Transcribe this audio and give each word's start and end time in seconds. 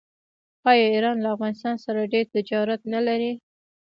آیا 0.69 0.85
ایران 0.93 1.17
له 1.23 1.29
افغانستان 1.35 1.75
سره 1.85 2.09
ډیر 2.13 2.25
تجارت 2.35 2.81
نلري؟ 2.93 3.31